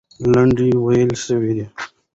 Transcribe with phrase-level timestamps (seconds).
[0.31, 1.63] لنډۍ وویل سوې.